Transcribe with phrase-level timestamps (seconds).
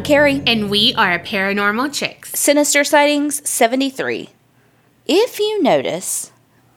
[0.00, 0.22] I'm Donna.
[0.24, 0.42] And I'm Carrie.
[0.46, 2.38] And we are Paranormal Chicks.
[2.38, 4.30] Sinister Sightings 73.
[5.06, 6.32] If you notice,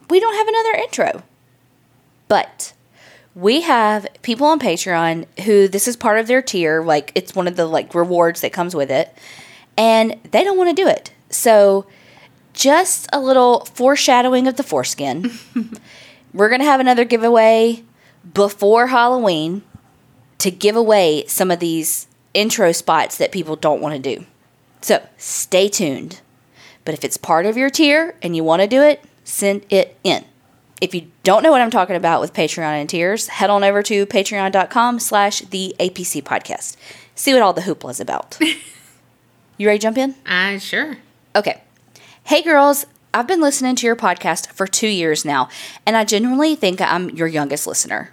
[0.10, 1.23] we don't have another intro.
[2.28, 2.73] But
[3.36, 7.48] we have people on Patreon who this is part of their tier, like it's one
[7.48, 9.16] of the like rewards that comes with it,
[9.78, 11.14] and they don't want to do it.
[11.30, 11.86] So
[12.53, 15.31] just a little foreshadowing of the foreskin.
[16.34, 17.84] We're going to have another giveaway
[18.34, 19.64] before Halloween
[20.40, 24.26] to give away some of these intro spots that people don't want to do.
[24.82, 26.22] So stay tuned.
[26.86, 29.98] But if it's part of your tier and you want to do it, send it
[30.04, 30.26] in.
[30.82, 33.82] If you don't know what I'm talking about with Patreon and tiers, head on over
[33.84, 36.76] to patreon.com slash the APC podcast.
[37.16, 38.38] See what all the hoopla is about.
[39.58, 40.16] you ready to jump in?
[40.25, 40.97] Uh, sure.
[41.36, 41.62] Okay.
[42.25, 45.47] Hey girls, I've been listening to your podcast for two years now,
[45.86, 48.12] and I genuinely think I'm your youngest listener.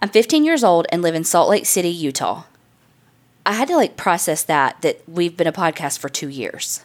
[0.00, 2.42] I'm 15 years old and live in Salt Lake City, Utah.
[3.44, 6.84] I had to like process that that we've been a podcast for two years.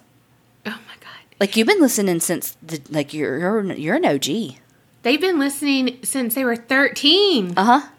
[0.65, 1.35] Oh my god!
[1.39, 4.57] Like you've been listening since the like you're you're, you're an OG.
[5.03, 7.53] They've been listening since they were 13.
[7.55, 7.89] Uh huh.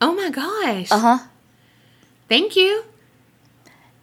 [0.00, 0.90] Oh my gosh.
[0.90, 1.18] Uh huh.
[2.28, 2.84] Thank you.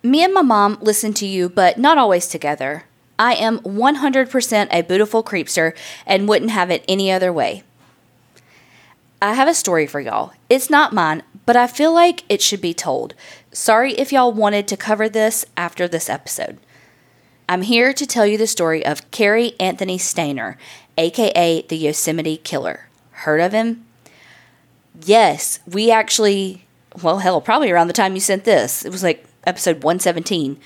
[0.02, 2.86] Me and my mom listen to you, but not always together.
[3.18, 5.76] I am 100% a beautiful creepster
[6.06, 7.64] and wouldn't have it any other way.
[9.22, 10.34] I have a story for y'all.
[10.50, 13.14] It's not mine, but I feel like it should be told.
[13.52, 16.58] Sorry if y'all wanted to cover this after this episode.
[17.48, 20.56] I'm here to tell you the story of Cary Anthony Stayner,
[20.98, 22.88] aka the Yosemite Killer.
[23.12, 23.86] Heard of him?
[25.04, 26.66] Yes, we actually,
[27.04, 28.84] well, hell, probably around the time you sent this.
[28.84, 30.58] It was like episode 117.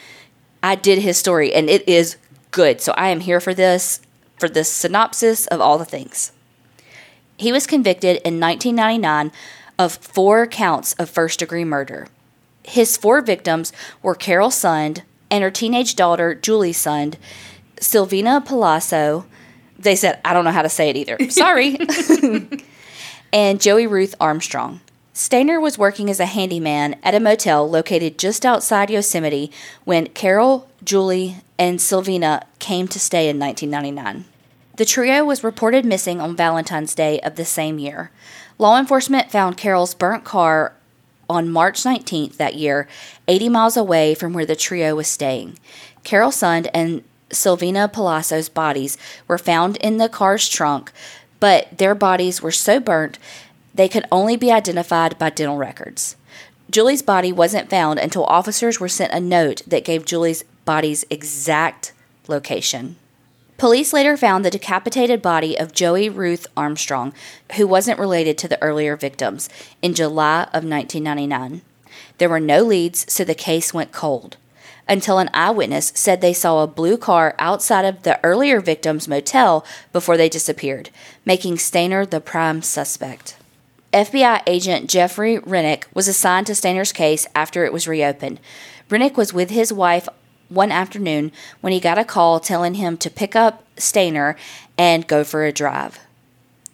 [0.64, 2.18] I did his story, and it is
[2.52, 2.80] good.
[2.80, 4.02] So I am here for this,
[4.38, 6.32] for this synopsis of all the things.
[7.38, 9.32] He was convicted in 1999
[9.80, 12.08] of four counts of first degree murder.
[12.64, 13.72] His four victims
[14.04, 15.02] were Carol Sund
[15.32, 17.16] and her teenage daughter, Julie Sund,
[17.78, 19.26] Silvina Palazzo.
[19.80, 21.18] They said, I don't know how to say it either.
[21.30, 21.80] Sorry.
[23.34, 24.82] and Joie Ruth Armstrong.
[25.14, 29.52] Stayner was working as a handyman at a motel located just outside Yosemite
[29.84, 34.26] when Carol, Julie, and Silvina came to stay in 1999.
[34.78, 38.12] The trio was reported missing on Valentine's Day of the same year.
[38.60, 40.74] Law enforcement found Carol's burnt car
[41.30, 42.90] on March 19th that year,
[43.30, 45.58] 80 miles away from where the trio was staying.
[46.04, 48.98] Carol Sund and Silvina Palazzo's bodies
[49.30, 50.92] were found in the car's trunk,
[51.40, 53.18] but their bodies were so burnt
[53.74, 56.18] they could only be identified by dental records.
[56.70, 61.94] Julie's body wasn't found until officers were sent a note that gave Julie's body's exact
[62.28, 62.98] location.
[63.60, 67.14] Police later found the decapitated body of Joie Ruth Armstrong,
[67.58, 69.50] who wasn't related to the earlier victims,
[69.82, 71.62] in July of 1999.
[72.20, 74.38] There were no leads, so the case went cold.
[74.88, 79.66] Until an eyewitness said they saw a blue car outside of the earlier victim's motel
[79.92, 80.90] before they disappeared,
[81.26, 83.36] making Stayner the prime suspect.
[83.92, 88.40] FBI agent Jeffrey Rinek was assigned to Stayner's case after it was reopened.
[88.90, 90.08] Rinek was with his wife
[90.50, 94.36] one afternoon when he got a call telling him to pick up Stayner
[94.78, 96.00] and go for a drive.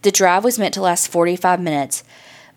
[0.01, 2.03] The drive was meant to last 45 minutes,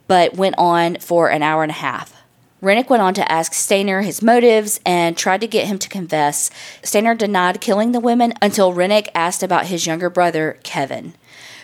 [0.06, 2.14] but went on for an hour and a half.
[2.62, 6.50] Rinek went on to ask Stayner his motives and tried to get him to confess.
[6.82, 11.14] Stayner denied killing the women until Rinek asked about his younger brother, Kevin.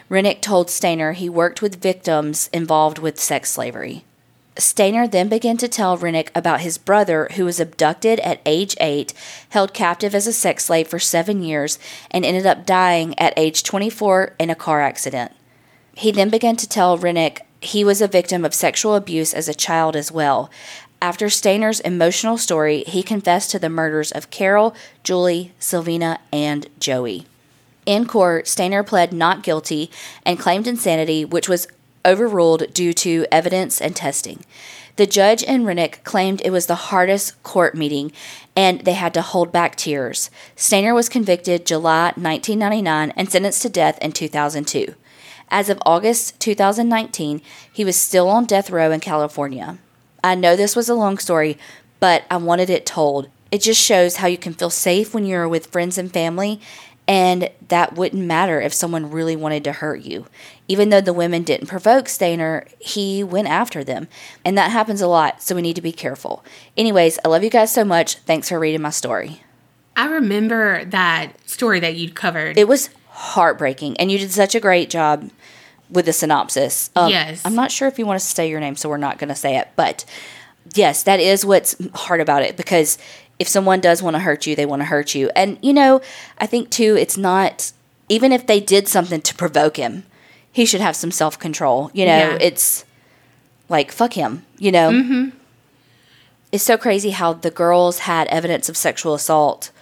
[0.09, 4.05] Rinek told Stayner he worked with victims involved with sex slavery.
[4.57, 9.13] Stayner then began to tell Rinek about his brother, who was abducted at age 8,
[9.49, 11.79] held captive as a sex slave for seven years,
[12.11, 15.33] and ended up dying at age 24 in a car accident.
[15.97, 19.55] He then began to tell Rinek he was a victim of sexual abuse as a
[19.55, 20.51] child as well.
[21.03, 27.25] After Stayner's emotional story, he confessed to the murders of Carol, Julie, Silvina, and Joie.
[27.87, 29.91] In court, Stayner pled not guilty
[30.25, 31.67] and claimed insanity, which was
[32.05, 34.45] overruled due to evidence and testing.
[34.97, 38.13] The judge and Rinek claimed it was the hardest court meeting
[38.55, 40.31] and they had to hold back tears.
[40.57, 44.95] Stayner was convicted July 1999 and sentenced to death in 2002.
[45.51, 47.43] As of August 2019,
[47.73, 49.79] he was still on death row in California.
[50.23, 51.59] I know this was a long story,
[51.99, 53.29] but I wanted it told.
[53.51, 56.61] It just shows how you can feel safe when you're with friends and family
[57.07, 60.27] and that wouldn't matter if someone really wanted to hurt you.
[60.69, 64.09] Even though the women didn't provoke Stayner, he went after them.
[64.45, 66.45] And that happens a lot, so we need to be careful.
[66.77, 68.17] Anyways, I love you guys so much.
[68.19, 69.43] Thanks for reading my story.
[69.97, 72.57] I remember that story that you covered.
[72.59, 75.31] It was heartbreaking, and you did such a great job
[75.91, 76.91] with the synopsis.
[76.97, 77.43] Um, yes.
[77.45, 79.35] I'm not sure if you want to say your name, so we're not going to
[79.35, 80.05] say it, but
[80.75, 82.99] yes, that is what's hard about it because
[83.39, 85.31] if someone does want to hurt you, they want to hurt you.
[85.35, 86.01] And, you know,
[86.39, 87.73] I think too, it's not,
[88.09, 90.05] even if they did something to provoke him,
[90.53, 91.91] he should have some self control.
[91.93, 92.39] You know, Yeah.
[92.41, 92.85] it's
[93.69, 94.91] like, fuck him, you know?
[94.91, 95.37] Mm-hmm.
[96.53, 99.73] It's so crazy how the girls had evidence of sexual assault,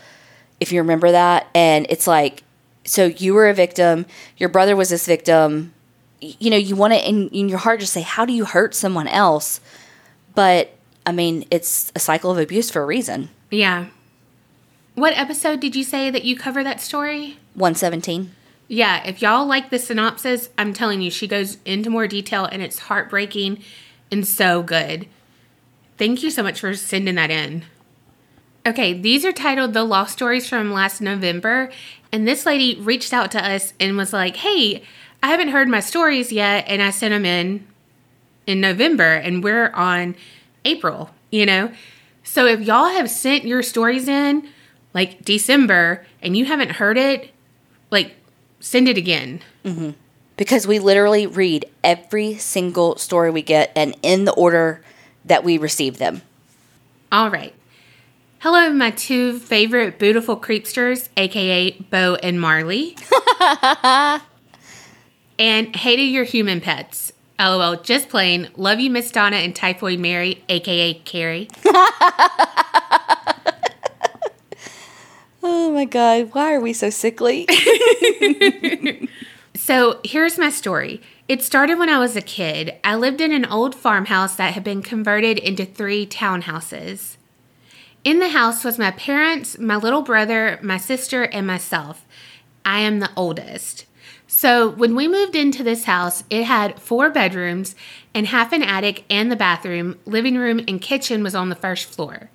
[0.60, 1.46] if you remember that.
[1.54, 2.44] And it's like,
[2.84, 4.06] so you were a victim,
[4.38, 5.74] your brother was this victim.
[6.20, 8.74] You know, you want to, in, in your heart, just say, how do you hurt
[8.74, 9.60] someone else?
[10.34, 10.70] But,
[11.04, 13.28] I mean, it's a cycle of abuse for a reason.
[13.52, 13.88] Yeah.
[14.94, 17.38] What episode did you say that you cover that story?
[17.54, 18.34] 117.
[18.66, 22.62] Yeah, if y'all like the synopsis, I'm telling you, she goes into more detail and
[22.62, 23.62] it's heartbreaking
[24.10, 25.06] and so good.
[25.98, 27.66] Thank you so much for sending that in.
[28.66, 31.70] Okay, these are titled The Lost Stories from last November.
[32.10, 34.82] And this lady reached out to us and was like, hey,
[35.22, 36.64] I haven't heard my stories yet.
[36.68, 37.66] And I sent them in
[38.46, 40.16] in November and we're on
[40.64, 41.70] April, you know?
[42.24, 44.48] So if y'all have sent your stories in
[44.94, 47.30] like December and you haven't heard it,
[47.90, 48.14] like
[48.60, 49.40] send it again.
[49.64, 49.90] Mm-hmm.
[50.36, 54.82] Because we literally read every single story we get and in the order
[55.24, 56.22] that we receive them.
[57.10, 57.54] All right.
[58.38, 62.96] Hello, my two favorite beautiful creepsters, aka Bo and Marley.
[65.38, 67.11] and hey to your human pets.
[67.48, 68.50] LOL, just plain.
[68.56, 71.48] Love you, Miss Donna and Typhoid Mary, aka Carrie.
[75.44, 77.48] Oh my God, why are we so sickly?
[79.62, 81.00] So here's my story.
[81.28, 82.74] It started when I was a kid.
[82.82, 87.16] I lived in an old farmhouse that had been converted into three townhouses.
[88.02, 92.04] In the house was my parents, my little brother, my sister, and myself.
[92.64, 93.86] I am the oldest.
[94.42, 97.76] So when we moved into this house, it had four bedrooms
[98.12, 101.88] and half an attic and the bathroom, living room, and kitchen was on the first
[101.88, 102.28] floor,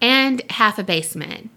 [0.00, 1.50] and half a basement.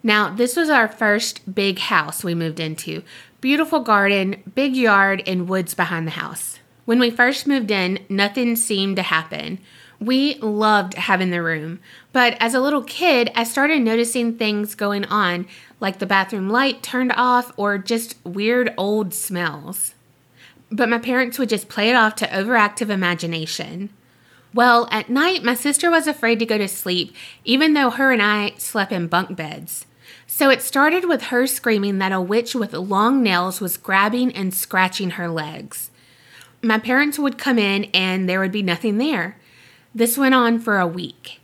[0.00, 3.02] Now, this was our first big house we moved into.
[3.40, 6.60] Beautiful garden, big yard, and woods behind the house.
[6.84, 9.58] When we first moved in, nothing seemed to happen.
[9.98, 11.80] We loved having the room,
[12.12, 15.48] but as a little kid, I started noticing things going on,
[15.80, 19.94] like the bathroom light turned off or just weird old smells.
[20.70, 23.90] But my parents would just play it off to overactive imagination.
[24.54, 27.14] Well, at night, my sister was afraid to go to sleep,
[27.44, 29.86] even though her and I slept in bunk beds.
[30.26, 34.54] So it started with her screaming that a witch with long nails was grabbing and
[34.54, 35.90] scratching her legs.
[36.62, 39.38] My parents would come in and there would be nothing there.
[39.94, 41.40] This went on for a week.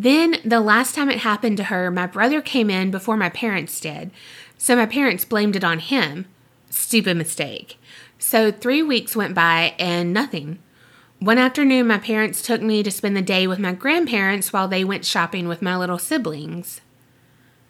[0.00, 3.80] Then, the last time it happened to her, my brother came in before my parents
[3.80, 4.12] did.
[4.56, 6.26] So my parents blamed it on him.
[6.70, 7.80] Stupid mistake.
[8.16, 10.60] So, three weeks went by and nothing.
[11.18, 14.84] One afternoon, my parents took me to spend the day with my grandparents while they
[14.84, 16.80] went shopping with my little siblings.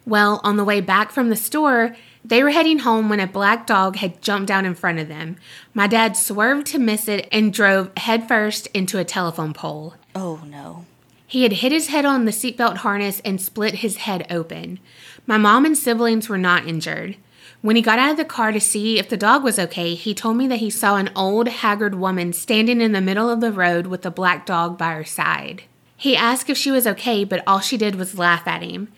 [0.04, 3.66] Well, on the way back from the store, they were heading home when a black
[3.66, 5.36] dog had jumped out in front of them.
[5.72, 9.94] My dad swerved to miss it and drove headfirst into a telephone pole.
[10.14, 10.84] oh no.
[11.28, 14.80] He had hit his head on the seatbelt harness and split his head open.
[15.26, 17.16] My mom and siblings were not injured.
[17.60, 20.14] When he got out of the car to see if the dog was okay, he
[20.14, 23.52] told me that he saw an old, haggard woman standing in the middle of the
[23.52, 25.64] road with a black dog by her side.
[25.98, 28.88] He asked if she was okay, but all she did was laugh at him.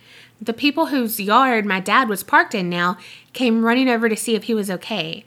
[0.40, 2.96] The people whose yard my dad was parked in now
[3.32, 5.24] came running over to see if he was okay.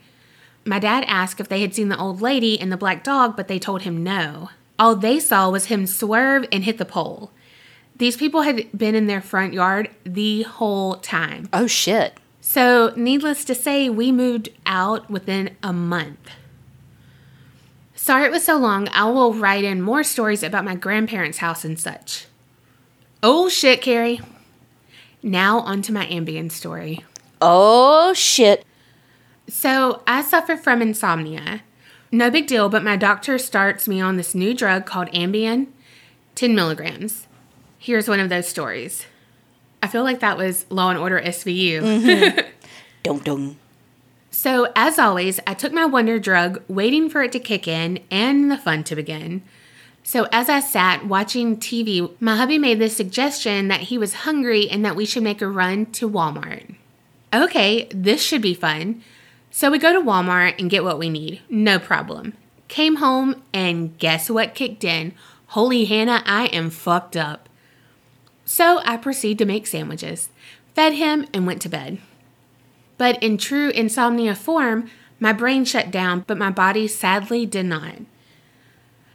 [0.63, 3.49] My dad asked if they had seen the old lady and the black dog, but
[3.49, 4.51] they told him no.
[4.79, 7.31] All they saw was him swerve and hit the pole.
[7.95, 11.47] These people had been in their front yard the whole time.
[11.53, 12.17] Oh shit.
[12.41, 16.29] So, needless to say, we moved out within a month.
[17.95, 18.89] Sorry it was so long.
[18.89, 22.25] I will write in more stories about my grandparents' house and such.
[23.21, 24.19] Oh shit, Carrie.
[25.21, 27.05] Now, on to my Ambien story.
[27.39, 28.65] Oh shit.
[29.47, 31.61] So, I suffer from insomnia.
[32.13, 35.65] No big deal, but my doctor starts me on this new drug called Ambien,
[36.35, 37.25] 10 milligrams.
[37.79, 39.07] Here's one of those stories.
[39.81, 41.81] I feel like that was Law and Order SVU.
[41.81, 42.49] Mm-hmm.
[43.03, 43.57] Dum dum.
[44.29, 48.51] So, as always, I took my wonder drug, waiting for it to kick in and
[48.51, 49.41] the fun to begin.
[50.03, 54.69] So, as I sat watching TV, my hubby made this suggestion that he was hungry
[54.69, 56.75] and that we should make a run to Walmart.
[57.33, 59.01] Okay, this should be fun.
[59.55, 61.39] So, we go to Walmart and get what we need.
[61.47, 62.33] No problem.
[62.69, 65.13] Came home and guess what kicked in?
[65.49, 67.47] Holy Hannah, I am fucked up.
[68.45, 70.29] So, I proceed to make sandwiches,
[70.73, 71.99] fed him, and went to bed.
[72.97, 77.97] But in true insomnia form, my brain shut down, but my body sadly did not.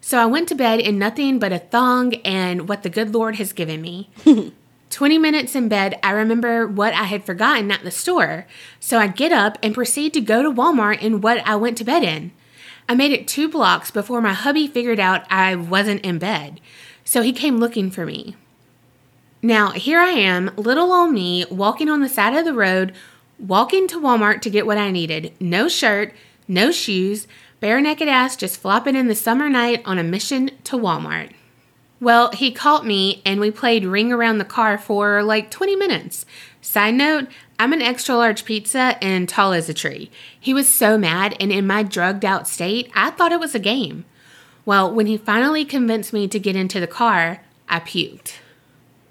[0.00, 3.34] So I went to bed in nothing but a thong and what the good Lord
[3.36, 4.08] has given me.
[4.90, 8.46] 20 minutes in bed, I remember what I had forgotten at the store.
[8.80, 11.84] So I get up and proceed to go to Walmart in what I went to
[11.84, 12.32] bed in.
[12.88, 16.60] I made it two blocks before my hubby figured out I wasn't in bed.
[17.04, 18.36] So he came looking for me.
[19.42, 22.92] Now, here I am, little old me, walking on the side of the road,
[23.38, 25.32] walking to Walmart to get what I needed.
[25.38, 26.12] No shirt,
[26.48, 27.28] no shoes,
[27.60, 31.32] bare naked ass just flopping in the summer night on a mission to Walmart.
[32.00, 36.24] Well, he caught me and we played ring around the car for like 20 minutes.
[36.60, 37.28] Side note,
[37.58, 40.10] I'm an extra large pizza and tall as a tree.
[40.38, 43.60] He was so mad, and in my drugged out state, I thought it was a
[43.60, 44.04] game.
[44.64, 48.34] Well, when he finally convinced me to get into the car, I puked.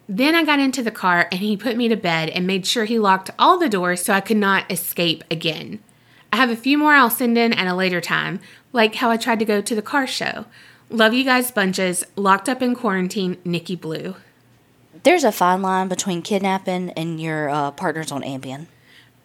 [0.07, 2.85] Then I got into the car and he put me to bed and made sure
[2.85, 5.79] he locked all the doors so I could not escape again.
[6.31, 8.39] I have a few more I'll send in at a later time,
[8.71, 10.45] like how I tried to go to the car show.
[10.89, 12.03] Love you guys bunches.
[12.15, 14.15] Locked up in quarantine, Nikki Blue.
[15.03, 18.67] There's a fine line between kidnapping and your uh, partners on Ambien.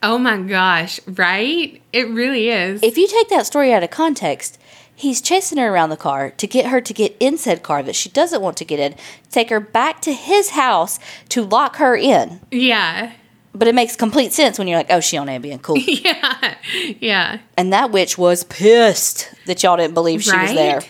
[0.02, 1.80] Oh my gosh, right?
[1.92, 2.82] It really is.
[2.82, 4.58] If you take that story out of context,
[4.94, 7.94] he's chasing her around the car to get her to get in said car that
[7.94, 8.96] she doesn't want to get in,
[9.30, 12.40] take her back to his house to lock her in.
[12.50, 13.12] yeah.
[13.54, 15.76] But it makes complete sense when you're like, oh, she on Ambien, cool.
[15.78, 16.54] Yeah.
[17.00, 17.38] Yeah.
[17.56, 20.80] and that witch was pissed that y'all didn't believe she was there.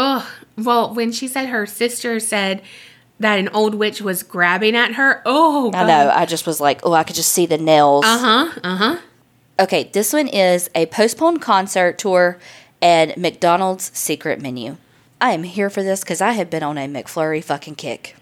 [0.00, 2.62] Oh, well, when she said her sister said
[3.18, 6.12] that an old witch was grabbing at her, oh, I know.
[6.14, 8.04] I just was like, oh, I could just see the nails.
[8.06, 8.60] Uh huh.
[8.62, 8.98] Uh huh.
[9.58, 12.38] Okay, this one is a postponed concert tour
[12.80, 14.76] and McDonald's secret menu.
[15.20, 18.14] I am here for this because I have been on a McFlurry fucking kick.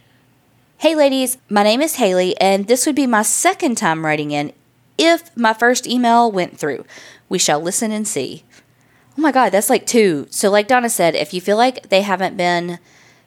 [0.78, 4.54] Hey, ladies, my name is Haley, and this would be my second time writing in
[4.96, 6.86] if my first email went through.
[7.28, 8.44] We shall listen and see.
[9.16, 10.26] Oh my God, that's like two.
[10.30, 12.78] So, like Donna said, if you feel like they haven't been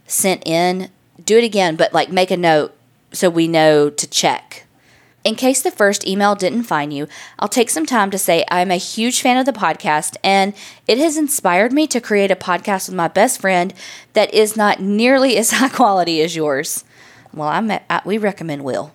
[0.05, 0.89] sent in,
[1.23, 2.75] do it again, but like make a note
[3.11, 4.65] so we know to check.
[5.23, 7.07] In case the first email didn't find you,
[7.39, 10.53] I'll take some time to say I'm a huge fan of the podcast and
[10.87, 13.73] it has inspired me to create a podcast with my best friend
[14.13, 16.85] that is not nearly as high quality as yours.
[17.33, 18.93] Well, I'm I, we recommend Will.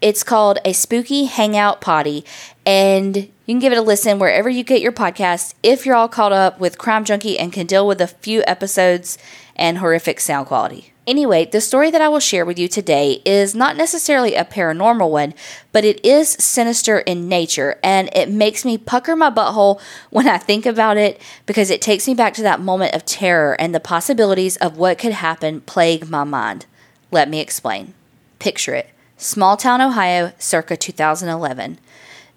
[0.00, 2.24] It's called a spooky hangout potty,
[2.64, 6.08] and you can give it a listen wherever you get your podcasts if you're all
[6.08, 9.18] caught up with Crime Junkie and can deal with a few episodes
[9.56, 10.94] and horrific sound quality.
[11.06, 15.10] Anyway, the story that I will share with you today is not necessarily a paranormal
[15.10, 15.34] one,
[15.70, 20.38] but it is sinister in nature, and it makes me pucker my butthole when I
[20.38, 23.80] think about it because it takes me back to that moment of terror and the
[23.80, 26.64] possibilities of what could happen plague my mind.
[27.10, 27.92] Let me explain.
[28.38, 28.88] Picture it
[29.20, 31.78] small town Ohio, circa 2011.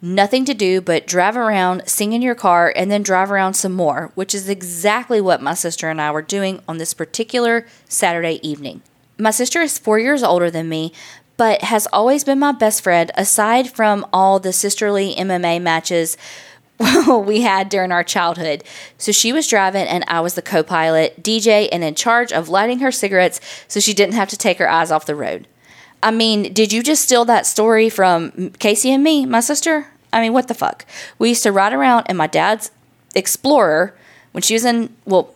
[0.02, 3.72] Nothing to do but drive around, sing in your car, and then drive around some
[3.72, 8.46] more, which is exactly what my sister and I were doing on this particular Saturday
[8.48, 8.82] evening.
[9.18, 10.92] My sister is four years older than me,
[11.38, 16.18] but has always been my best friend aside from all the sisterly MMA matches
[17.08, 18.64] we had during our childhood.
[18.98, 22.50] So she was driving and I was the co pilot, DJ, and in charge of
[22.50, 25.48] lighting her cigarettes so she didn't have to take her eyes off the road.
[26.04, 29.88] I mean, did you just steal that story from Casey and me, my sister?
[30.12, 30.86] I mean, what the fuck?
[31.18, 32.72] We used to ride around in my dad's
[33.16, 33.96] Explorer
[34.32, 35.34] when she was in, well,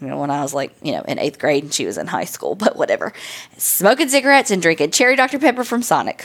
[0.00, 2.06] you know, when I was like, you know, in eighth grade and she was in
[2.06, 3.12] high school, but whatever.
[3.56, 5.38] Smoking cigarettes and drinking cherry Dr.
[5.38, 6.24] Pepper from Sonic.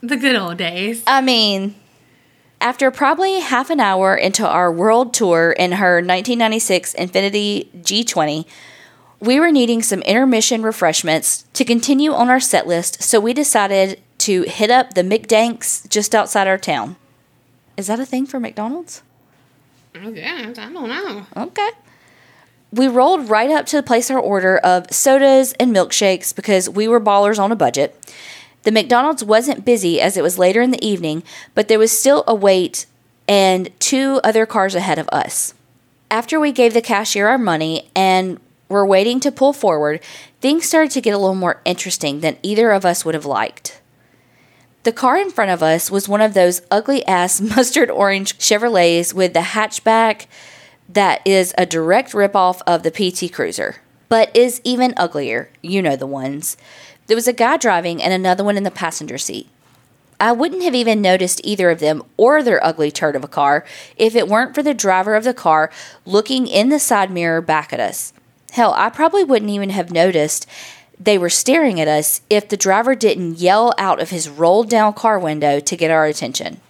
[0.00, 1.02] The good old days.
[1.06, 1.74] I mean,
[2.60, 8.46] after probably half an hour into our world tour in her 1996 Infiniti G20,
[9.20, 14.00] we were needing some intermission refreshments to continue on our set list, so we decided
[14.18, 16.96] to hit up the McDanks just outside our town.
[17.76, 19.02] Is that a thing for McDonald's?
[19.94, 20.58] Oh, I guess.
[20.58, 21.26] I don't know.
[21.36, 21.70] Okay.
[22.72, 26.86] We rolled right up to the place our order of sodas and milkshakes because we
[26.86, 27.96] were ballers on a budget.
[28.64, 31.22] The McDonald's wasn't busy as it was later in the evening,
[31.54, 32.86] but there was still a wait
[33.26, 35.54] and two other cars ahead of us.
[36.10, 40.00] After we gave the cashier our money and were waiting to pull forward,
[40.40, 43.80] things started to get a little more interesting than either of us would have liked.
[44.84, 49.12] The car in front of us was one of those ugly ass mustard orange Chevrolets
[49.12, 50.26] with the hatchback
[50.88, 53.76] that is a direct ripoff of the PT Cruiser,
[54.08, 55.50] but is even uglier.
[55.62, 56.56] You know the ones.
[57.06, 59.48] There was a guy driving and another one in the passenger seat.
[60.20, 63.64] I wouldn't have even noticed either of them or their ugly turd of a car
[63.96, 65.70] if it weren't for the driver of the car
[66.04, 68.12] looking in the side mirror back at us.
[68.52, 70.46] Hell, I probably wouldn't even have noticed
[70.98, 74.94] they were staring at us if the driver didn't yell out of his rolled down
[74.94, 76.60] car window to get our attention.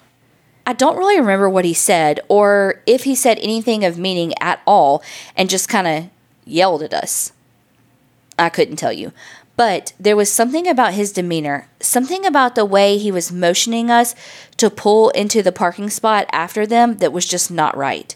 [0.67, 4.61] I don't really remember what he said or if he said anything of meaning at
[4.67, 5.03] all
[5.35, 6.11] and just kind of
[6.45, 7.33] yelled at us.
[8.39, 9.13] I couldn't tell you.
[9.57, 14.15] But there was something about his demeanor, something about the way he was motioning us
[14.59, 18.15] to pull into the parking spot after them that was just not right.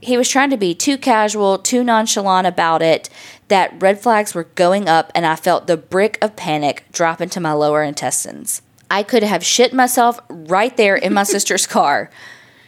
[0.00, 3.08] He was trying to be too casual, too nonchalant about it,
[3.48, 7.40] that red flags were going up, and I felt the brick of panic drop into
[7.40, 8.62] my lower intestines.
[8.90, 12.10] I could have shit myself right there in my sister's car,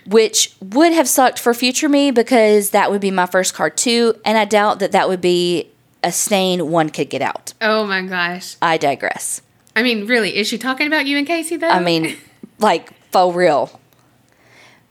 [0.06, 4.14] which would have sucked for future me because that would be my first car too,
[4.24, 5.70] and I doubt that that would be
[6.02, 7.54] a stain one could get out.
[7.60, 8.56] Oh my gosh.
[8.62, 9.42] I digress.
[9.74, 11.68] I mean, really, is she talking about you and Casey though?
[11.68, 12.16] I mean,
[12.58, 13.80] like, for real.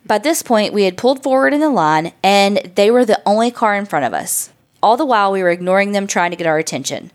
[0.07, 3.51] By this point, we had pulled forward in the line, and they were the only
[3.51, 4.51] car in front of us.
[4.81, 7.11] All the while, we were ignoring them, trying to get our attention.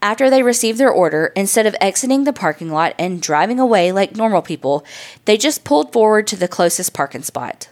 [0.00, 4.16] After they received their order, instead of exiting the parking lot and driving away like
[4.16, 4.84] normal people,
[5.26, 7.68] they just pulled forward to the closest parking spot.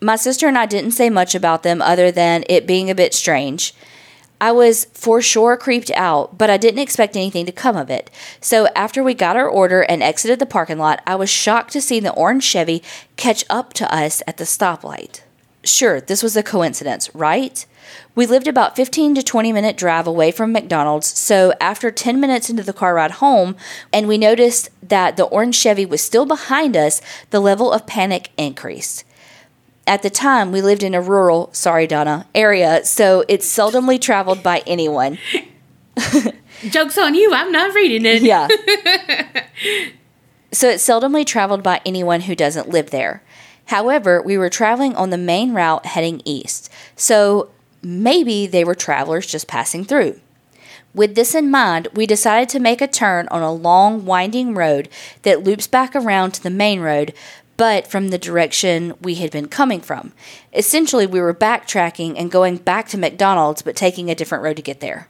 [0.00, 3.14] My sister and I didn't say much about them other than it being a bit
[3.14, 3.74] strange.
[4.42, 8.10] I was for sure creeped out, but I didn't expect anything to come of it.
[8.40, 11.80] So after we got our order and exited the parking lot, I was shocked to
[11.80, 12.82] see the orange Chevy
[13.16, 15.20] catch up to us at the stoplight.
[15.62, 17.64] Sure, this was a coincidence, right?
[18.16, 22.50] We lived about 15 to 20 minute drive away from McDonald's, so after 10 minutes
[22.50, 23.54] into the car ride home,
[23.92, 28.30] and we noticed that the orange Chevy was still behind us, the level of panic
[28.36, 29.04] increased.
[29.86, 34.42] At the time, we lived in a rural, sorry, Donna, area, so it's seldomly traveled
[34.42, 35.18] by anyone.
[36.70, 38.22] Joke's on you, I'm not reading it.
[38.22, 38.46] Yeah.
[40.52, 43.22] so it's seldomly traveled by anyone who doesn't live there.
[43.66, 47.50] However, we were traveling on the main route heading east, so
[47.82, 50.20] maybe they were travelers just passing through.
[50.94, 54.90] With this in mind, we decided to make a turn on a long, winding road
[55.22, 57.14] that loops back around to the main road,
[57.56, 60.12] but from the direction we had been coming from.
[60.52, 64.62] Essentially, we were backtracking and going back to McDonald's, but taking a different road to
[64.62, 65.08] get there.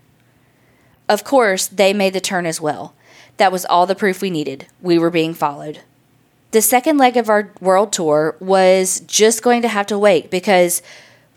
[1.08, 2.94] Of course, they made the turn as well.
[3.36, 4.66] That was all the proof we needed.
[4.80, 5.80] We were being followed.
[6.52, 10.82] The second leg of our world tour was just going to have to wait because,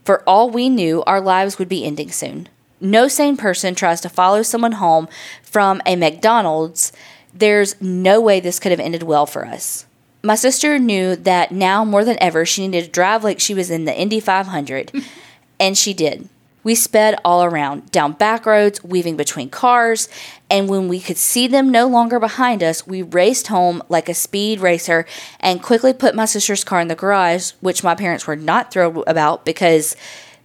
[0.04, 2.50] for all we knew, our lives would be ending soon.
[2.82, 5.08] No sane person tries to follow someone home
[5.42, 6.92] from a McDonald's.
[7.34, 9.86] There's no way this could have ended well for us.
[10.26, 13.70] My sister knew that now more than ever she needed to drive like she was
[13.70, 14.92] in the Indy 500,
[15.60, 16.30] and she did.
[16.64, 20.10] We sped all around, down back roads, weaving between cars,
[20.50, 24.16] and when we could see them no longer behind us, we raced home like a
[24.16, 25.06] speed racer
[25.40, 29.04] and quickly put my sister's car in the garage, which my parents were not thrilled
[29.06, 29.96] about because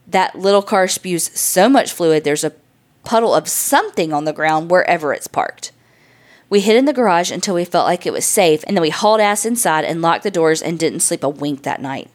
[0.07, 2.53] that little car spews so much fluid, there's a
[3.03, 5.73] puddle of something on the ground wherever it's parked.
[6.51, 8.91] We hid in the garage until we felt like it was safe, and then we
[8.91, 12.11] hauled ass inside and locked the doors and didn't sleep a wink that night.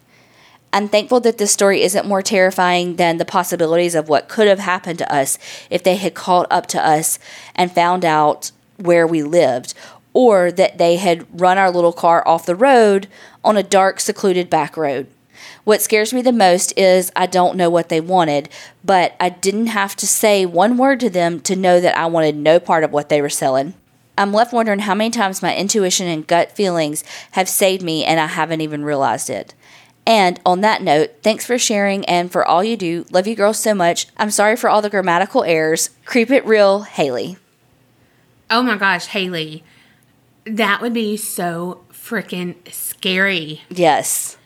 [0.74, 4.58] I'm thankful that this story isn't more terrifying than the possibilities of what could have
[4.58, 5.38] happened to us
[5.70, 7.18] if they had called up to us
[7.54, 9.72] and found out where we lived,
[10.12, 13.08] or that they had run our little car off the road
[13.42, 15.06] on a dark, secluded back road.
[15.64, 18.50] What scares me the most is I don't know what they wanted,
[18.84, 22.36] but I didn't have to say one word to them to know that I wanted
[22.36, 23.72] no part of what they were selling.
[24.18, 28.18] I'm left wondering how many times my intuition and gut feelings have saved me and
[28.18, 29.54] I haven't even realized it.
[30.06, 33.04] And on that note, thanks for sharing and for all you do.
[33.10, 34.06] Love you girls so much.
[34.16, 35.90] I'm sorry for all the grammatical errors.
[36.04, 37.36] Creep it real, Haley.
[38.48, 39.64] Oh my gosh, Haley.
[40.44, 43.62] That would be so freaking scary.
[43.68, 44.36] Yes.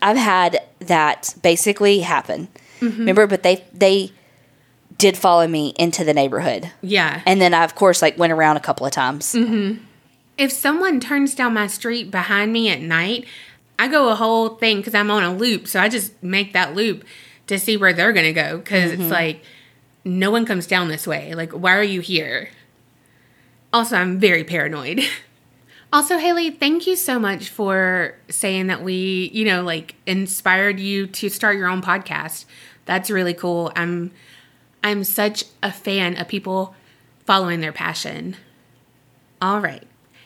[0.00, 2.48] I've had that basically happen.
[2.80, 2.98] Mm-hmm.
[3.00, 4.12] Remember, but they they
[5.00, 6.70] did follow me into the neighborhood.
[6.82, 7.22] Yeah.
[7.26, 9.32] And then I, of course, like went around a couple of times.
[9.32, 9.82] Mm-hmm.
[10.36, 13.26] If someone turns down my street behind me at night,
[13.78, 15.66] I go a whole thing because I'm on a loop.
[15.66, 17.04] So I just make that loop
[17.46, 19.02] to see where they're going to go because mm-hmm.
[19.02, 19.42] it's like,
[20.04, 21.34] no one comes down this way.
[21.34, 22.50] Like, why are you here?
[23.72, 25.00] Also, I'm very paranoid.
[25.92, 31.06] also, Haley, thank you so much for saying that we, you know, like inspired you
[31.06, 32.44] to start your own podcast.
[32.84, 33.72] That's really cool.
[33.76, 34.10] I'm
[34.82, 36.74] I'm such a fan of people
[37.26, 38.36] following their passion.
[39.40, 39.84] All right.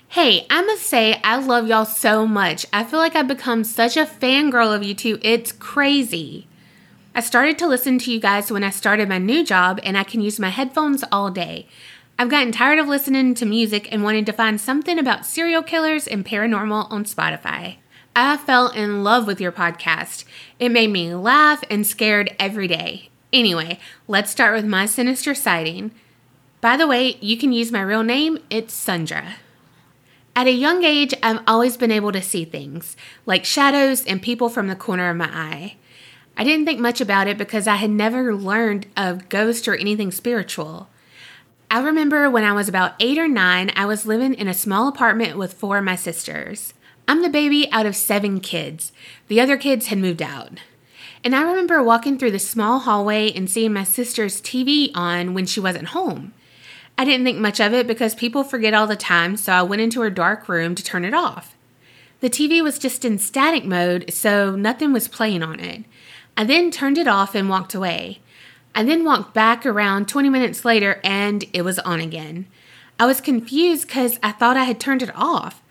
[0.08, 2.66] Hey, I must say, I love y'all so much.
[2.72, 5.18] I feel like I've become such a fangirl of you two.
[5.22, 6.46] It's crazy.
[7.16, 10.04] I started to listen to you guys when I started my new job, and I
[10.04, 11.66] can use my headphones all day.
[12.16, 16.06] I've gotten tired of listening to music and wanted to find something about serial killers
[16.06, 17.76] and paranormal on Spotify.
[18.14, 20.24] I fell in love with your podcast.
[20.60, 23.10] It made me laugh and scared every day.
[23.34, 25.90] Anyway, let's start with my sinister sighting.
[26.60, 29.34] By the way, you can use my real name, it's Sundra.
[30.36, 34.48] At a young age, I've always been able to see things, like shadows and people
[34.48, 35.74] from the corner of my eye.
[36.36, 40.12] I didn't think much about it because I had never learned of ghosts or anything
[40.12, 40.88] spiritual.
[41.68, 44.86] I remember when I was about eight or nine, I was living in a small
[44.86, 46.72] apartment with four of my sisters.
[47.08, 48.92] I'm the baby out of seven kids.
[49.26, 50.60] The other kids had moved out.
[51.24, 55.46] And I remember walking through the small hallway and seeing my sister's TV on when
[55.46, 56.34] she wasn't home.
[56.98, 59.80] I didn't think much of it because people forget all the time, so I went
[59.80, 61.56] into her dark room to turn it off.
[62.20, 65.84] The TV was just in static mode, so nothing was playing on it.
[66.36, 68.20] I then turned it off and walked away.
[68.74, 72.46] I then walked back around 20 minutes later and it was on again.
[72.98, 75.62] I was confused because I thought I had turned it off.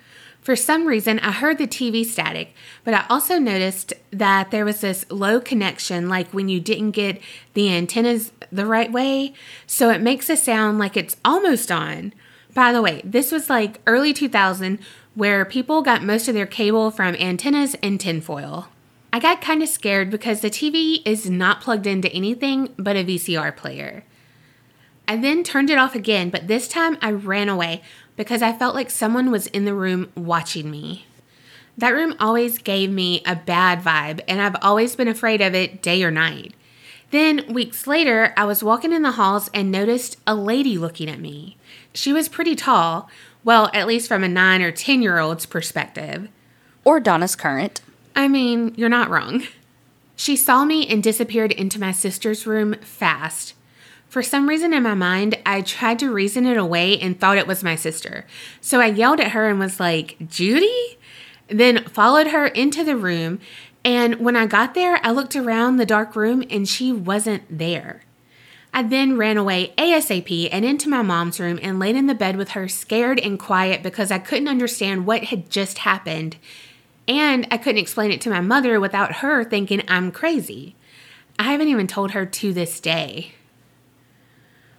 [0.43, 2.53] For some reason, I heard the TV static,
[2.83, 7.21] but I also noticed that there was this low connection, like when you didn't get
[7.53, 9.33] the antennas the right way.
[9.65, 12.13] So it makes a sound like it's almost on.
[12.53, 14.79] By the way, this was like early 2000
[15.15, 18.67] where people got most of their cable from antennas and tinfoil.
[19.13, 23.05] I got kind of scared because the TV is not plugged into anything but a
[23.05, 24.03] VCR player.
[25.07, 27.81] I then turned it off again, but this time I ran away
[28.15, 31.05] because I felt like someone was in the room watching me.
[31.77, 35.81] That room always gave me a bad vibe, and I've always been afraid of it
[35.81, 36.53] day or night.
[37.11, 41.19] Then, weeks later, I was walking in the halls and noticed a lady looking at
[41.19, 41.57] me.
[41.93, 43.09] She was pretty tall,
[43.43, 46.27] well, at least from a 9 or 10 year old's perspective.
[46.83, 47.81] Or Donna's current.
[48.15, 49.43] I mean, you're not wrong.
[50.15, 53.55] She saw me and disappeared into my sister's room fast.
[54.13, 57.47] For some reason in my mind, I tried to reason it away and thought it
[57.47, 58.27] was my sister.
[58.61, 60.99] So I yelled at her and was like, Judy?
[61.47, 63.39] Then followed her into the room.
[63.83, 68.03] And when I got there, I looked around the dark room and she wasn't there.
[68.71, 72.35] I then ran away ASAP and into my mom's room and laid in the bed
[72.35, 76.37] with her, scared and quiet because I couldn't understand what had just happened.
[77.07, 80.75] And I couldn't explain it to my mother without her thinking I'm crazy.
[81.39, 83.33] I haven't even told her to this day.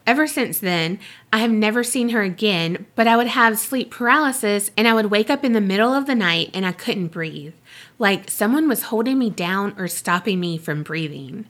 [0.06, 0.98] Ever since then,
[1.32, 5.10] I have never seen her again, but I would have sleep paralysis and I would
[5.10, 7.54] wake up in the middle of the night and I couldn't breathe,
[7.98, 11.46] like someone was holding me down or stopping me from breathing.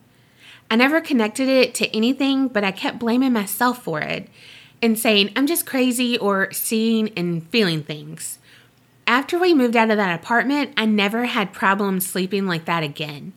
[0.71, 4.29] I never connected it to anything, but I kept blaming myself for it
[4.81, 8.39] and saying I'm just crazy or seeing and feeling things.
[9.07, 13.33] After we moved out of that apartment, I never had problems sleeping like that again.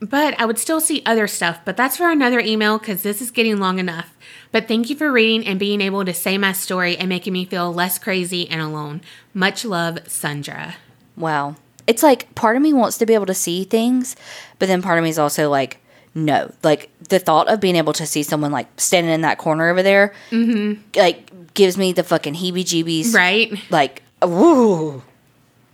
[0.00, 3.30] But I would still see other stuff, but that's for another email because this is
[3.30, 4.14] getting long enough.
[4.52, 7.44] But thank you for reading and being able to say my story and making me
[7.46, 9.00] feel less crazy and alone.
[9.32, 10.76] Much love, Sandra.
[11.16, 11.56] Wow.
[11.86, 14.16] It's like part of me wants to be able to see things,
[14.58, 15.78] but then part of me is also like,
[16.14, 16.52] no.
[16.62, 19.82] Like the thought of being able to see someone like standing in that corner over
[19.82, 20.80] there, mm-hmm.
[20.98, 23.14] like gives me the fucking heebie jeebies.
[23.14, 23.52] Right?
[23.70, 25.02] Like, woo.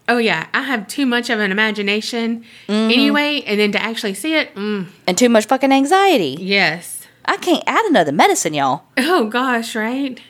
[0.09, 0.49] Oh, yeah.
[0.53, 2.91] I have too much of an imagination mm-hmm.
[2.91, 4.87] anyway, and then to actually see it, mm.
[5.07, 6.37] and too much fucking anxiety.
[6.41, 7.07] Yes.
[7.25, 8.83] I can't add another medicine, y'all.
[8.97, 10.21] Oh gosh, right?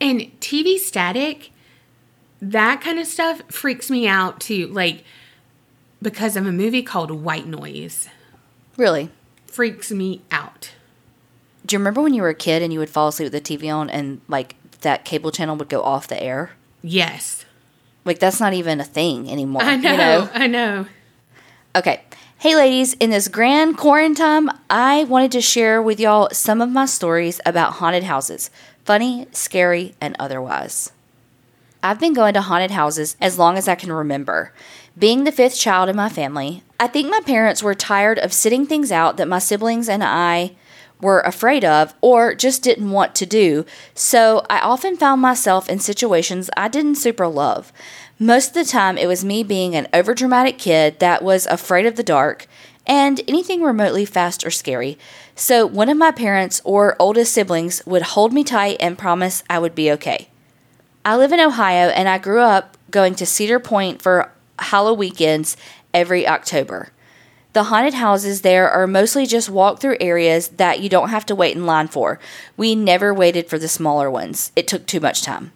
[0.00, 1.52] And TV static,
[2.42, 4.66] that kind of stuff freaks me out too.
[4.66, 5.04] Like
[6.02, 8.08] because of a movie called White Noise.
[8.76, 9.10] Really?
[9.46, 10.72] Freaks me out.
[11.64, 13.56] Do you remember when you were a kid and you would fall asleep with the
[13.56, 16.50] TV on and like that cable channel would go off the air?
[16.82, 17.43] Yes.
[18.04, 19.62] Like that's not even a thing anymore.
[19.62, 19.90] I know.
[19.90, 20.30] You know?
[20.34, 20.86] I know.
[21.76, 22.02] Okay.
[22.38, 26.84] Hey, ladies, in this grand quarantine, I wanted to share with y'all some of my
[26.84, 28.50] stories about haunted houses
[28.84, 30.92] funny, scary, and otherwise.
[31.82, 34.52] I've been going to haunted houses as long as I can remember.
[34.98, 38.66] Being the fifth child in my family, I think my parents were tired of sitting
[38.66, 40.52] things out that my siblings and I
[41.04, 45.78] were afraid of or just didn't want to do, so I often found myself in
[45.78, 47.72] situations I didn't super love.
[48.18, 51.96] Most of the time, it was me being an overdramatic kid that was afraid of
[51.96, 52.46] the dark
[52.86, 54.96] and anything remotely fast or scary.
[55.36, 59.58] So, one of my parents or oldest siblings would hold me tight and promise I
[59.58, 60.28] would be okay.
[61.04, 65.56] I live in Ohio and I grew up going to Cedar Point for Halloween weekends
[65.92, 66.93] every October.
[67.54, 71.36] The haunted houses there are mostly just walk through areas that you don't have to
[71.36, 72.18] wait in line for.
[72.56, 75.52] We never waited for the smaller ones, it took too much time.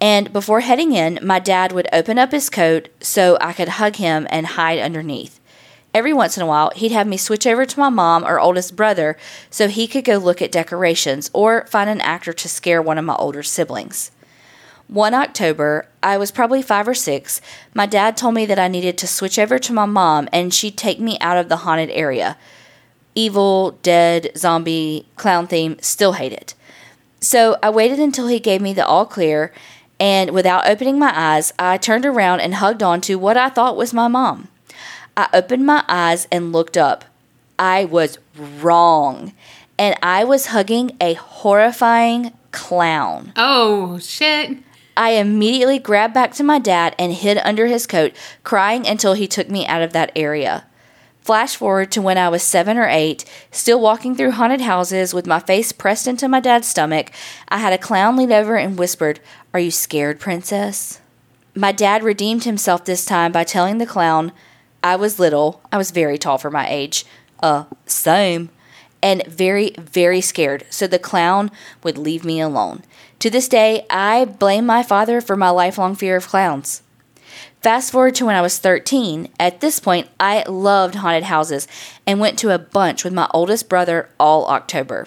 [0.00, 3.96] And before heading in, my dad would open up his coat so I could hug
[3.96, 5.38] him and hide underneath.
[5.94, 8.74] Every once in a while, he'd have me switch over to my mom or oldest
[8.74, 9.16] brother
[9.50, 13.04] so he could go look at decorations or find an actor to scare one of
[13.04, 14.10] my older siblings.
[14.88, 17.40] One October, I was probably five or six,
[17.72, 20.76] my dad told me that I needed to switch over to my mom and she'd
[20.76, 22.36] take me out of the haunted area.
[23.14, 26.54] Evil, dead, zombie, clown theme, still hate it.
[27.20, 29.52] So I waited until he gave me the all clear
[30.00, 33.76] And without opening my eyes, I turned around and hugged on to what I thought
[33.76, 34.48] was my mom.
[35.16, 37.04] I opened my eyes and looked up.
[37.58, 39.32] I was wrong.
[39.78, 43.32] And I was hugging a horrifying clown.
[43.36, 44.58] Oh, shit.
[44.96, 48.12] I immediately grabbed back to my dad and hid under his coat,
[48.44, 50.66] crying until he took me out of that area.
[51.20, 55.26] Flash forward to when I was seven or eight, still walking through haunted houses with
[55.26, 57.10] my face pressed into my dad's stomach.
[57.48, 59.20] I had a clown lean over and whispered,
[59.54, 61.00] Are you scared, princess?
[61.54, 64.32] My dad redeemed himself this time by telling the clown,
[64.82, 67.06] I was little, I was very tall for my age,
[67.42, 68.50] uh, same,
[69.02, 71.50] and very, very scared, so the clown
[71.82, 72.82] would leave me alone.
[73.24, 76.82] To this day, I blame my father for my lifelong fear of clowns.
[77.62, 79.30] Fast forward to when I was 13.
[79.40, 81.66] At this point, I loved haunted houses
[82.06, 85.06] and went to a bunch with my oldest brother all October.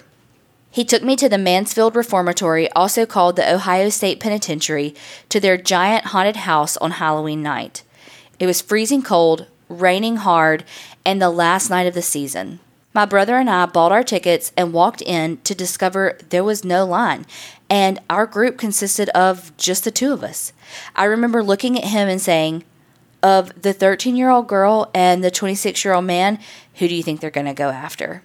[0.72, 4.96] He took me to the Mansfield Reformatory, also called the Ohio State Penitentiary,
[5.28, 7.84] to their giant haunted house on Halloween night.
[8.40, 10.64] It was freezing cold, raining hard,
[11.06, 12.58] and the last night of the season.
[12.94, 16.86] My brother and I bought our tickets and walked in to discover there was no
[16.86, 17.26] line,
[17.68, 20.52] and our group consisted of just the two of us.
[20.96, 22.64] I remember looking at him and saying,
[23.22, 26.38] Of the 13 year old girl and the 26 year old man,
[26.74, 28.22] who do you think they're going to go after?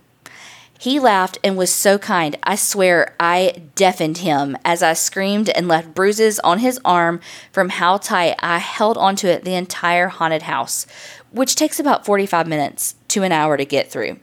[0.79, 2.37] He laughed and was so kind.
[2.43, 7.21] I swear I deafened him as I screamed and left bruises on his arm
[7.51, 10.85] from how tight I held onto it the entire haunted house,
[11.31, 14.19] which takes about 45 minutes to an hour to get through.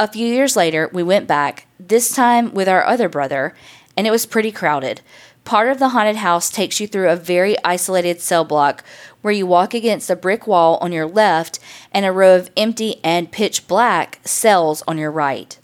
[0.00, 3.54] A few years later, we went back, this time with our other brother,
[3.98, 5.02] and it was pretty crowded.
[5.44, 8.82] Part of the haunted house takes you through a very isolated cell block
[9.20, 11.58] where you walk against a brick wall on your left
[11.92, 15.58] and a row of empty and pitch black cells on your right.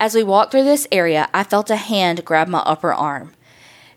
[0.00, 3.34] As we walked through this area, I felt a hand grab my upper arm.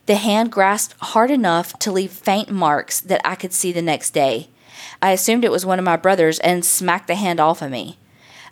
[0.05, 4.11] The hand grasped hard enough to leave faint marks that I could see the next
[4.11, 4.49] day.
[5.01, 7.97] I assumed it was one of my brothers and smacked the hand off of me.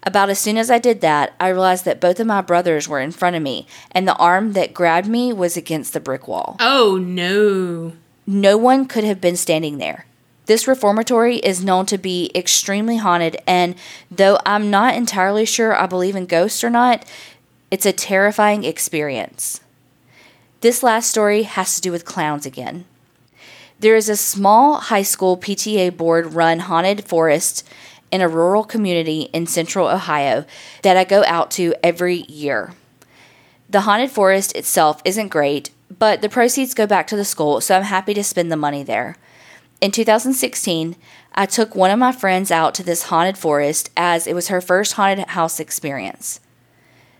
[0.05, 2.99] About as soon as I did that, I realized that both of my brothers were
[2.99, 6.57] in front of me, and the arm that grabbed me was against the brick wall.
[6.59, 7.93] Oh, no.
[8.27, 10.05] No one could have been standing there.
[10.45, 13.73] This reformatory is known to be extremely haunted, and
[14.11, 17.03] though I'm not entirely sure I believe in ghosts or not,
[17.71, 19.61] it's a terrifying experience.
[20.61, 22.85] This last story has to do with clowns again.
[23.79, 27.67] There is a small high school PTA board run haunted forest
[28.11, 30.45] in a rural community in central Ohio
[30.83, 32.73] that I go out to every year.
[33.69, 37.75] The haunted forest itself isn't great, but the proceeds go back to the school, so
[37.75, 39.15] I'm happy to spend the money there.
[39.81, 40.95] In 2016,
[41.33, 44.61] I took one of my friends out to this haunted forest as it was her
[44.61, 46.39] first haunted house experience.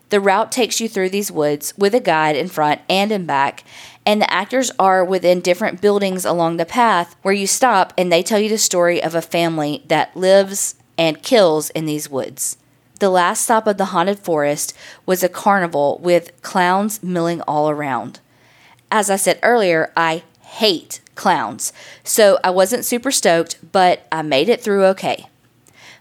[0.09, 3.63] The route takes you through these woods with a guide in front and in back,
[4.05, 8.21] and the actors are within different buildings along the path where you stop and they
[8.21, 12.57] tell you the story of a family that lives and kills in these woods.
[12.99, 14.73] The last stop of the haunted forest
[15.05, 18.19] was a carnival with clowns milling all around.
[18.91, 24.47] As I said earlier, I hate clowns, so I wasn't super stoked, but I made
[24.47, 25.27] it through okay.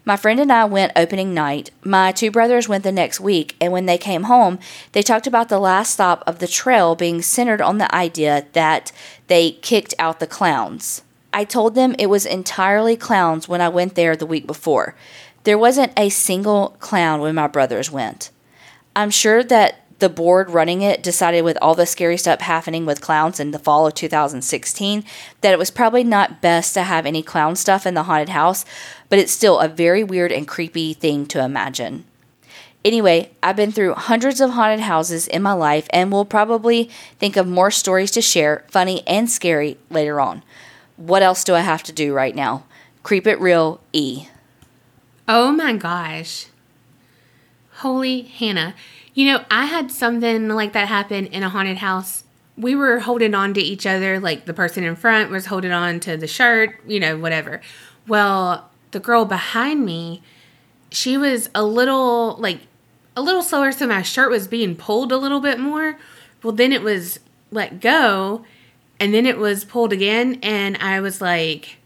[0.07, 1.71] My friend and I went opening night.
[1.83, 4.59] My two brothers went the next week, and when they came home,
[4.93, 8.93] they talked about the last stop of the trail being centered on the idea that
[9.29, 11.03] they kicked out the clowns.
[11.33, 14.95] I told them it was entirely clowns when I went there the week before.
[15.45, 18.31] There wasn't a single clown when my brothers went.
[18.95, 23.01] I'm sure that the board running it decided with all the scary stuff happening with
[23.01, 25.03] clowns in the fall of 2016
[25.41, 28.67] that it was probably not best to have any clown stuff in the haunted house,
[29.09, 32.05] but it's still a very weird and creepy thing to imagine.
[32.85, 37.39] Anyway, I've been through hundreds of haunted houses in my life and will probably think
[37.39, 40.43] of more stories to share, funny and scary, later on.
[40.99, 42.65] What else do I have to do right now?
[43.03, 44.27] Creep it real, E.
[45.27, 46.49] Oh my gosh.
[47.77, 48.75] Holy Hannah.
[49.15, 52.25] You know, I had something like that happen in a haunted house.
[52.57, 56.01] We were holding on to each other, like the person in front was holding on
[56.01, 57.61] to the shirt, you know, whatever.
[58.07, 60.23] Well, the girl behind me,
[60.91, 62.61] she was a little, like,
[63.17, 65.97] a little slower, so my shirt was being pulled a little bit more.
[66.43, 68.45] Well, then it was let go,
[68.99, 71.79] and then it was pulled again, and I was like,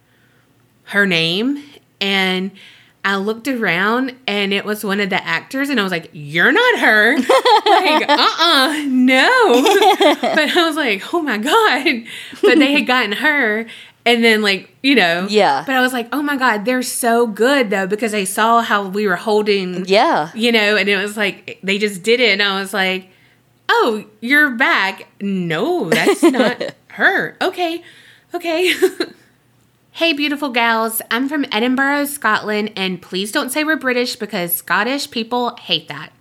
[0.85, 1.63] her name.
[2.01, 2.51] And
[3.05, 6.53] I looked around and it was one of the actors, and I was like, You're
[6.53, 7.17] not her.
[7.17, 9.63] like, uh uh-uh, uh, no.
[10.21, 12.05] but I was like, Oh my God.
[12.43, 13.67] But they had gotten her.
[14.07, 15.27] And then, like, you know.
[15.29, 15.65] Yeah.
[15.67, 18.89] But I was like, oh my God, they're so good, though, because I saw how
[18.89, 19.85] we were holding.
[19.85, 20.31] Yeah.
[20.35, 22.31] You know, and it was like, they just did it.
[22.31, 23.11] And I was like,
[23.69, 25.09] oh, you're back.
[25.21, 27.37] No, that's not her.
[27.43, 27.83] Okay.
[28.33, 28.73] Okay.
[29.99, 31.03] Hey, beautiful gals.
[31.11, 36.13] I'm from Edinburgh, Scotland, and please don't say we're British because Scottish people hate that.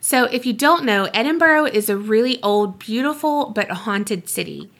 [0.00, 4.70] So, if you don't know, Edinburgh is a really old, beautiful, but haunted city.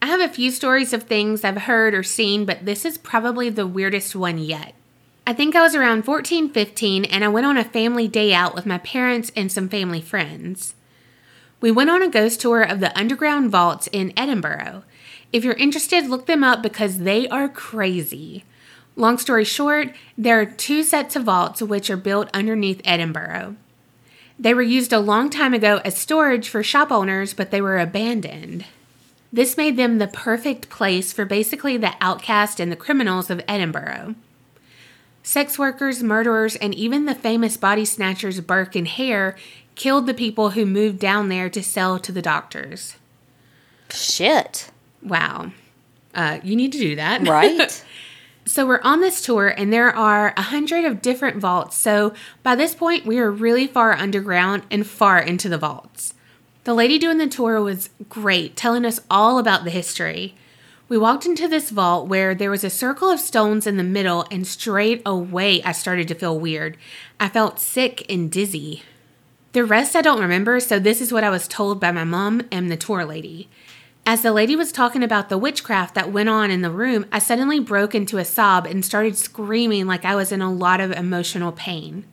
[0.00, 3.50] I have a few stories of things I've heard or seen, but this is probably
[3.50, 4.72] the weirdest one yet.
[5.26, 8.54] I think I was around 14, 15, and I went on a family day out
[8.54, 10.74] with my parents and some family friends.
[11.60, 14.84] We went on a ghost tour of the underground vaults in Edinburgh.
[15.34, 18.44] If you're interested, look them up because they are crazy.
[18.94, 23.56] Long story short, there are two sets of vaults which are built underneath Edinburgh.
[24.38, 27.80] They were used a long time ago as storage for shop owners, but they were
[27.80, 28.64] abandoned.
[29.32, 34.14] This made them the perfect place for basically the outcast and the criminals of Edinburgh.
[35.24, 39.34] Sex workers, murderers, and even the famous body snatchers Burke and Hare
[39.74, 42.94] killed the people who moved down there to sell to the doctors.
[43.90, 44.70] Shit.
[45.04, 45.52] Wow.
[46.14, 47.22] Uh, you need to do that.
[47.28, 47.84] Right?
[48.46, 51.76] so we're on this tour, and there are a hundred of different vaults.
[51.76, 56.14] So by this point, we are really far underground and far into the vaults.
[56.64, 60.34] The lady doing the tour was great, telling us all about the history.
[60.88, 64.26] We walked into this vault where there was a circle of stones in the middle,
[64.30, 66.76] and straight away I started to feel weird.
[67.18, 68.82] I felt sick and dizzy.
[69.52, 72.42] The rest I don't remember, so this is what I was told by my mom
[72.50, 73.48] and the tour lady.
[74.06, 77.18] As the lady was talking about the witchcraft that went on in the room, I
[77.18, 80.92] suddenly broke into a sob and started screaming like I was in a lot of
[80.92, 82.04] emotional pain.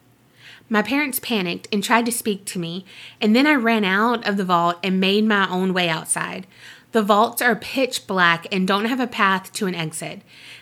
[0.69, 2.86] My parents panicked and tried to speak to me,
[3.19, 6.47] and then I ran out of the vault and made my own way outside.
[6.93, 10.21] The vaults are pitch black and don't have a path to an exit.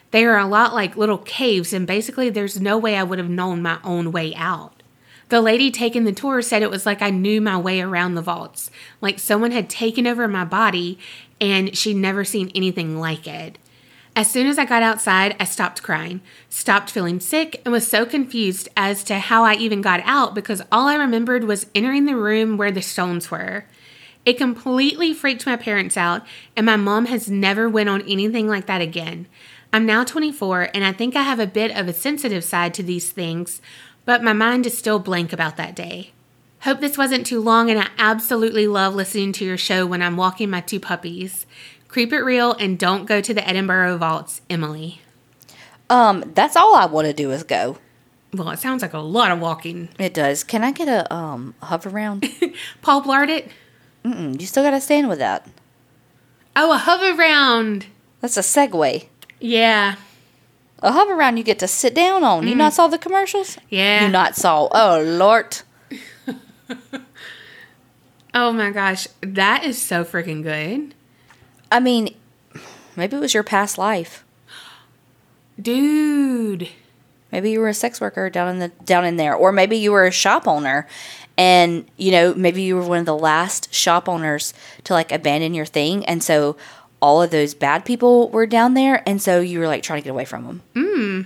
[0.10, 3.30] They are a lot like little caves, and basically, there's no way I would have
[3.30, 4.79] known my own way out.
[5.30, 8.22] The lady taking the tour said it was like I knew my way around the
[8.22, 10.98] vaults, like someone had taken over my body
[11.39, 13.60] and she'd never seen anything like it.
[14.15, 18.06] As soon as I got outside, I stopped crying, stopped feeling sick, and was so
[18.06, 22.18] confused as to how I even got out because all I remembered was entering the
[22.18, 23.65] room where the stones were.
[24.26, 26.26] It completely freaked my parents out,
[26.58, 29.28] and my mom has never went on anything like that again.
[29.72, 32.84] I'm now 24, and I think I have a bit of a sensitive side to
[32.84, 33.62] these things,
[34.10, 36.13] but my mind is still blank about that day.
[36.62, 40.17] Hope this wasn't too long, and I absolutely love listening to your show when I'm
[40.17, 41.45] walking my two puppies.
[41.88, 45.02] Creep it real and don't go to the Edinburgh Vaults, Emily.
[45.91, 47.78] Um, that's all I want to do is go.
[48.34, 49.89] Well, it sounds like a lot of walking.
[50.00, 50.43] It does.
[50.43, 52.56] Can I get a um Hoveround?
[52.82, 53.52] Paul Blart it?
[54.04, 55.48] Mm-mm, you still got to stand with that.
[56.56, 57.86] Oh, a Hoveround.
[58.22, 59.06] That's a segue.
[59.39, 59.98] Yeah.
[60.82, 62.48] A Hoveround you get to sit down on.
[62.48, 62.60] You mm.
[62.60, 63.58] not saw the commercials?
[63.70, 64.06] Yeah.
[64.06, 64.68] You not saw.
[64.72, 65.62] Oh, Lord.
[68.34, 70.94] Oh my gosh, that is so freaking good.
[71.72, 72.15] I mean,
[72.96, 74.24] maybe it was your past life.
[75.62, 76.70] Dude.
[77.32, 79.92] Maybe you were a sex worker down in the down in there, or maybe you
[79.92, 80.88] were a shop owner,
[81.38, 84.52] and you know maybe you were one of the last shop owners
[84.86, 86.58] to like abandon your thing, and so
[87.02, 90.04] all of those bad people were down there, and so you were like trying to
[90.04, 90.62] get away from them.
[90.76, 91.26] Mm.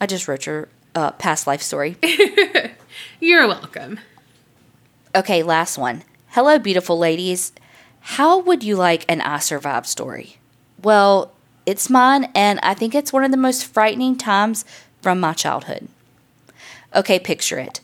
[0.00, 1.96] I just wrote your uh, past life story.
[3.20, 4.00] You're welcome.
[5.14, 6.02] okay, last one.
[6.28, 7.52] Hello, beautiful ladies.
[8.00, 10.38] How would you like an I survived story?
[10.82, 11.32] Well,
[11.64, 14.64] it's mine, and I think it's one of the most frightening times
[15.02, 15.88] from my childhood.
[16.94, 17.80] Okay, picture it.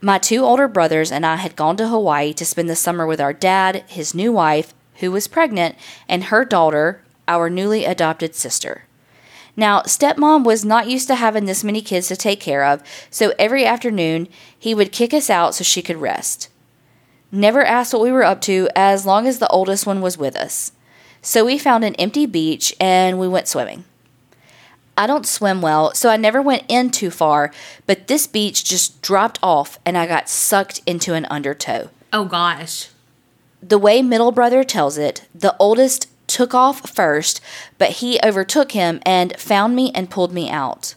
[0.00, 3.20] My two older brothers and I had gone to Hawaii to spend the summer with
[3.20, 5.76] our dad, his new wife, who was pregnant,
[6.08, 8.84] and her daughter, our newly adopted sister.
[9.56, 13.32] Now, stepmom was not used to having this many kids to take care of, so
[13.38, 14.28] every afternoon
[14.58, 16.50] he would kick us out so she could rest.
[17.32, 20.36] Never asked what we were up to as long as the oldest one was with
[20.36, 20.72] us.
[21.22, 23.84] So we found an empty beach and we went swimming.
[24.96, 27.52] I don't swim well, so I never went in too far,
[27.86, 31.90] but this beach just dropped off and I got sucked into an undertow.
[32.12, 32.88] Oh gosh.
[33.66, 37.40] The way middle brother tells it, the oldest took off first,
[37.78, 40.94] but he overtook him and found me and pulled me out.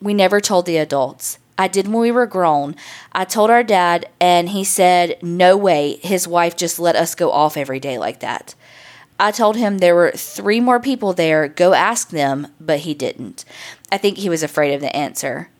[0.00, 1.38] We never told the adults.
[1.56, 2.74] I did when we were grown.
[3.12, 7.30] I told our dad, and he said, No way, his wife just let us go
[7.30, 8.56] off every day like that.
[9.20, 13.44] I told him there were three more people there, go ask them, but he didn't.
[13.92, 15.50] I think he was afraid of the answer.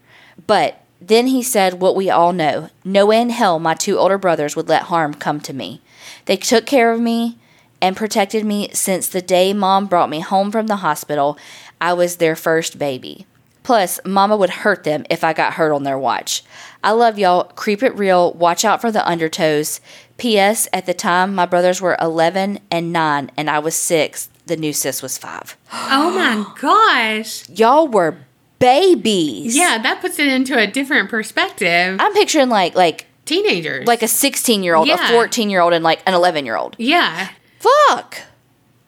[0.47, 4.19] But then he said what we all know no way in hell my two older
[4.19, 5.81] brothers would let harm come to me.
[6.27, 7.39] They took care of me
[7.81, 11.39] and protected me since the day mom brought me home from the hospital.
[11.81, 13.27] I was their first baby.
[13.63, 16.43] Plus, mama would hurt them if I got hurt on their watch.
[16.83, 17.45] I love y'all.
[17.45, 18.33] Creep it real.
[18.33, 19.81] Watch out for the undertows.
[20.17, 20.69] P.S.
[20.73, 24.31] At the time, my brothers were 11 and 9, and I was 6.
[24.47, 25.57] the new sis was five.
[25.73, 27.49] Oh my gosh.
[27.51, 28.17] Y'all were
[28.59, 29.57] babies.
[29.57, 31.99] Yeah, that puts it into a different perspective.
[32.01, 33.87] I'm picturing like like Teenagers.
[33.87, 36.75] like a 16 year old, a 14 year old, and like an 11 year old.
[36.79, 37.31] yeah.
[37.61, 38.23] Fuck.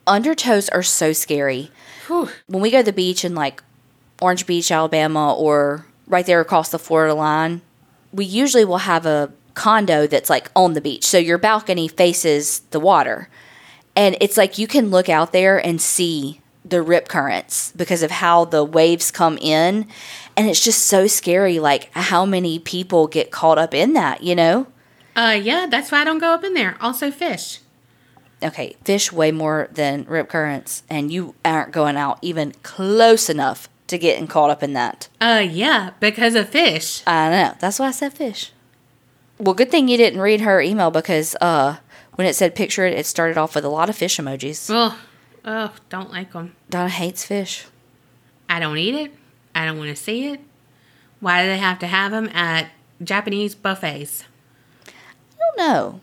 [0.06, 1.70] Undertows are so scary.
[2.06, 2.28] Whew.
[2.46, 3.62] When we go to the beach in like
[4.20, 7.62] Orange Beach, Alabama, or right there across the Florida line,
[8.12, 11.04] we usually will have a condo that's like on the beach.
[11.04, 13.28] So your balcony faces the water.
[13.96, 18.10] And it's like you can look out there and see the rip currents because of
[18.10, 19.86] how the waves come in.
[20.36, 24.34] And it's just so scary, like how many people get caught up in that, you
[24.34, 24.66] know?
[25.16, 26.76] Uh, yeah, that's why I don't go up in there.
[26.80, 27.60] Also, fish.
[28.42, 33.68] okay, fish way more than rip currents, and you aren't going out even close enough
[33.88, 35.08] to getting caught up in that.
[35.20, 37.02] Uh, yeah, because of fish.
[37.06, 37.54] I know.
[37.58, 38.52] That's why I said fish.
[39.38, 41.78] Well, good thing you didn't read her email because uh,
[42.14, 44.70] when it said picture it, it started off with a lot of fish emojis.
[44.72, 44.98] Oh,
[45.44, 46.54] oh, don't like them.
[46.70, 47.66] Donna hates fish.
[48.48, 49.12] I don't eat it.
[49.54, 50.40] I don't want to see it.
[51.20, 52.70] Why do they have to have them at
[53.02, 54.24] Japanese buffets?
[54.86, 56.00] I don't know.